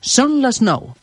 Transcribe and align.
Són 0.00 0.40
les 0.40 0.62
9. 0.64 0.94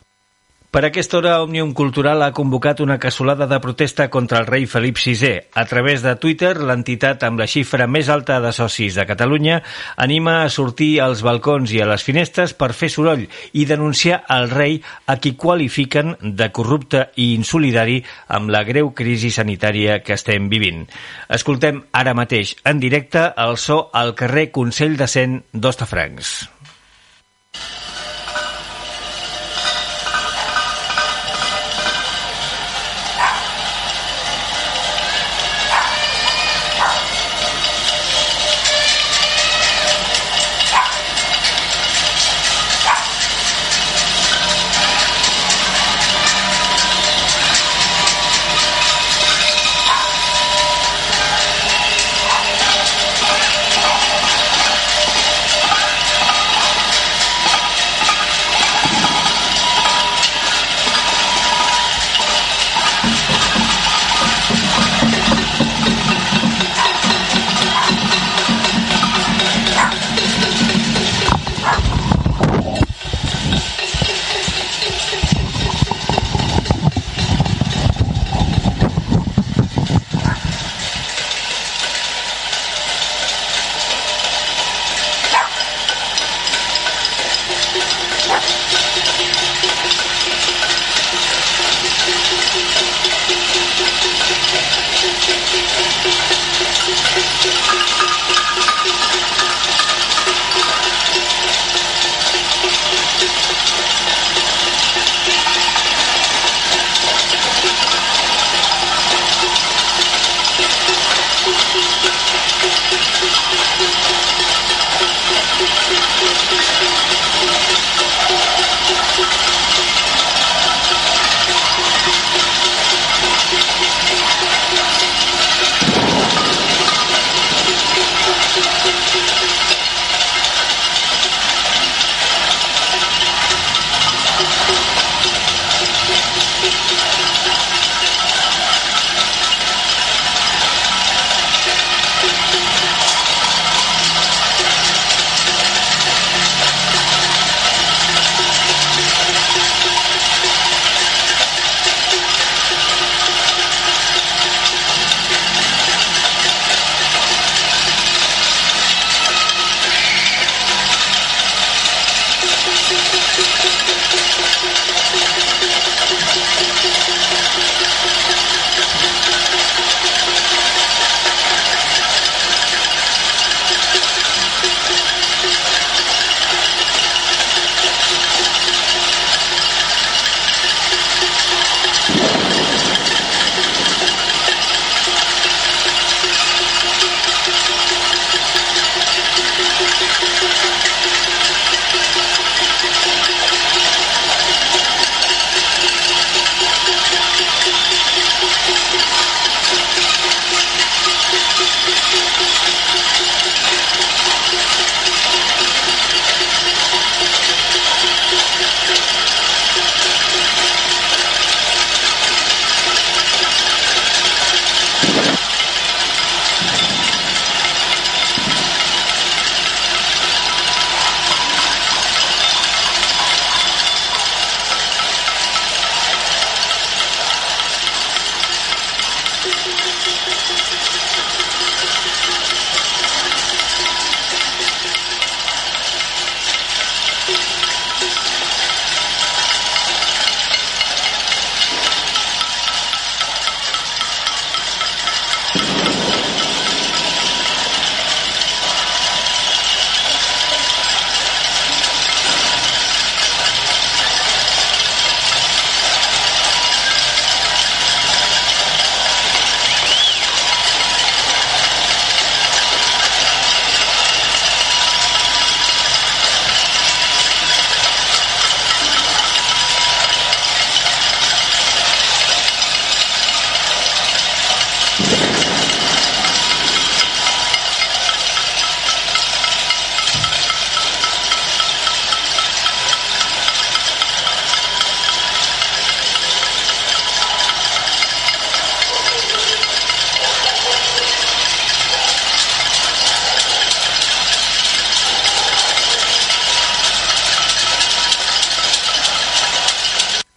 Per 0.68 0.80
aquesta 0.84 1.16
hora, 1.16 1.36
Òmnium 1.40 1.70
Cultural 1.72 2.20
ha 2.20 2.32
convocat 2.36 2.80
una 2.84 2.98
cassolada 3.00 3.46
de 3.48 3.56
protesta 3.62 4.08
contra 4.10 4.40
el 4.42 4.48
rei 4.50 4.66
Felip 4.66 4.98
VI. 5.00 5.30
A 5.54 5.64
través 5.70 6.02
de 6.02 6.12
Twitter, 6.20 6.50
l'entitat 6.58 7.22
amb 7.24 7.40
la 7.40 7.46
xifra 7.48 7.86
més 7.86 8.10
alta 8.12 8.36
de 8.44 8.50
socis 8.52 8.98
de 8.98 9.06
Catalunya 9.08 9.62
anima 9.96 10.42
a 10.42 10.50
sortir 10.50 11.00
als 11.00 11.22
balcons 11.22 11.72
i 11.72 11.80
a 11.80 11.86
les 11.88 12.04
finestres 12.04 12.52
per 12.58 12.74
fer 12.74 12.90
soroll 12.92 13.24
i 13.54 13.64
denunciar 13.70 14.20
el 14.34 14.50
rei 14.50 14.76
a 15.06 15.16
qui 15.16 15.36
qualifiquen 15.38 16.16
de 16.20 16.50
corrupte 16.50 17.06
i 17.16 17.30
insolidari 17.38 18.02
amb 18.26 18.50
la 18.50 18.64
greu 18.66 18.92
crisi 18.98 19.30
sanitària 19.30 20.02
que 20.02 20.18
estem 20.18 20.50
vivint. 20.52 20.84
Escoltem 21.30 21.80
ara 21.92 22.18
mateix, 22.18 22.58
en 22.66 22.82
directe, 22.82 23.30
el 23.46 23.56
so 23.56 23.86
al 23.94 24.12
carrer 24.18 24.50
Consell 24.50 24.98
de 25.00 25.08
Cent 25.08 25.40
d'Ostafrancs. 25.54 26.48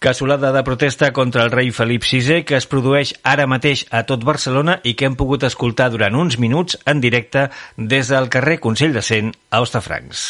Casolada 0.02 0.50
de 0.50 0.64
protesta 0.66 1.12
contra 1.12 1.44
el 1.44 1.52
rei 1.52 1.70
Felip 1.70 2.02
VI 2.02 2.42
que 2.42 2.56
es 2.58 2.66
produeix 2.66 3.12
ara 3.22 3.46
mateix 3.46 3.84
a 3.94 4.02
tot 4.02 4.24
Barcelona 4.26 4.80
i 4.82 4.96
que 4.98 5.06
hem 5.06 5.14
pogut 5.14 5.46
escoltar 5.46 5.92
durant 5.94 6.18
uns 6.18 6.40
minuts 6.42 6.74
en 6.90 6.98
directe 7.00 7.46
des 7.78 8.10
del 8.10 8.26
carrer 8.28 8.58
Consell 8.58 8.98
de 8.98 9.02
Cent 9.06 9.30
a 9.50 9.62
Ostafrancs. 9.62 10.24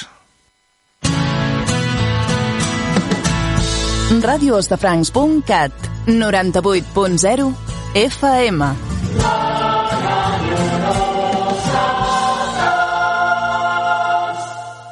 Radioostafrancs.cat 4.20 5.72
98.0 6.06 7.52
FM 7.96 8.72